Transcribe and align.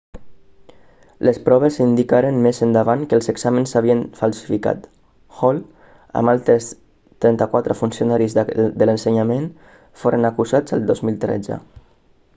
les 1.27 1.39
proves 1.47 1.75
indicaren 1.83 2.39
més 2.45 2.61
endavant 2.67 3.03
que 3.11 3.17
els 3.17 3.29
exàmens 3.33 3.73
s'havien 3.75 4.01
falsificat 4.21 4.87
hall 5.41 5.59
amb 6.23 6.33
altres 6.33 6.69
34 7.27 7.75
funcionaris 7.83 8.37
de 8.41 8.87
l'ensenyament 8.91 9.45
foren 10.05 10.29
acusats 10.31 10.77
el 10.79 10.89
2013 10.93 11.59